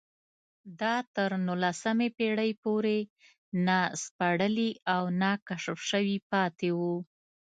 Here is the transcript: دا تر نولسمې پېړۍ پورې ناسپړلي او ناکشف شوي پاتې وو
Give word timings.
دا 0.81 0.95
تر 1.15 1.29
نولسمې 1.47 2.09
پېړۍ 2.17 2.51
پورې 2.63 2.97
ناسپړلي 3.67 4.71
او 4.93 5.03
ناکشف 5.21 5.79
شوي 5.89 6.17
پاتې 6.31 6.69
وو 6.79 6.95